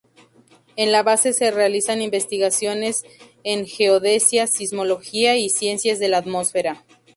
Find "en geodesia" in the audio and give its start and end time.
3.43-4.47